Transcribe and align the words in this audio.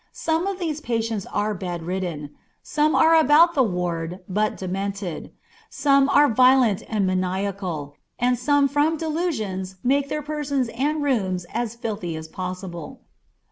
Some 0.17 0.47
of 0.47 0.57
these 0.57 0.81
patients 0.81 1.27
are 1.27 1.53
bedridden; 1.53 2.31
some 2.63 2.95
are 2.95 3.13
about 3.15 3.53
the 3.53 3.61
ward, 3.61 4.21
but 4.27 4.57
demented; 4.57 5.31
some 5.69 6.09
are 6.09 6.27
violent 6.27 6.81
and 6.89 7.05
maniacal, 7.05 7.93
and 8.17 8.35
some 8.35 8.67
from 8.67 8.97
delusions 8.97 9.75
make 9.83 10.09
their 10.09 10.23
persons 10.23 10.69
and 10.69 11.03
rooms 11.03 11.45
as 11.53 11.75
filthy 11.75 12.15
as 12.15 12.27
possible. 12.27 13.01